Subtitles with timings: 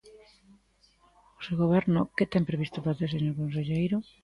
[1.37, 3.97] O seu goberno ¿que ten previsto facer, señor conselleiro?